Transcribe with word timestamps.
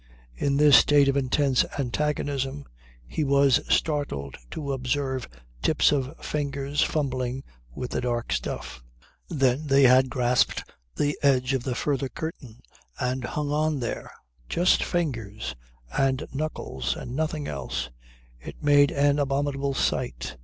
In 0.35 0.57
this 0.57 0.77
state 0.77 1.07
of 1.09 1.15
intense 1.15 1.63
antagonism 1.77 2.65
he 3.05 3.23
was 3.23 3.61
startled 3.71 4.35
to 4.49 4.73
observe 4.73 5.27
tips 5.61 5.91
of 5.91 6.17
fingers 6.17 6.81
fumbling 6.81 7.43
with 7.75 7.91
the 7.91 8.01
dark 8.01 8.31
stuff. 8.33 8.81
Then 9.29 9.67
they 9.67 9.85
grasped 10.01 10.63
the 10.95 11.19
edge 11.21 11.53
of 11.53 11.61
the 11.65 11.75
further 11.75 12.09
curtain 12.09 12.61
and 12.99 13.23
hung 13.23 13.51
on 13.51 13.79
there, 13.79 14.09
just 14.49 14.83
fingers 14.83 15.53
and 15.95 16.25
knuckles 16.33 16.95
and 16.95 17.15
nothing 17.15 17.47
else. 17.47 17.91
It 18.39 18.55
made 18.63 18.89
an 18.89 19.19
abominable 19.19 19.75
sight. 19.75 20.35